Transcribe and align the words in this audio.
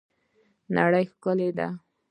نړۍ 0.75 1.03
ښکلې 1.11 1.49
ده 1.57 1.67